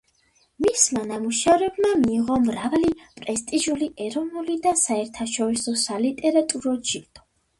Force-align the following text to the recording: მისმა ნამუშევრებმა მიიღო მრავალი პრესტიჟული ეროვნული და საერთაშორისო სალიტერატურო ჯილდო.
მისმა 0.65 1.01
ნამუშევრებმა 1.09 1.89
მიიღო 2.05 2.37
მრავალი 2.45 2.89
პრესტიჟული 3.19 3.89
ეროვნული 4.07 4.57
და 4.65 4.73
საერთაშორისო 4.85 5.77
სალიტერატურო 5.85 6.75
ჯილდო. 6.93 7.27